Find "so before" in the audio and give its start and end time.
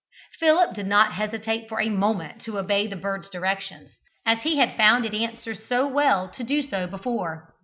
6.63-7.53